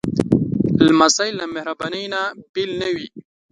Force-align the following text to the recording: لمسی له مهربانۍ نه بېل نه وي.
لمسی 0.85 1.29
له 1.39 1.45
مهربانۍ 1.53 2.05
نه 2.13 2.21
بېل 2.53 2.71
نه 2.81 2.87
وي. 2.95 3.07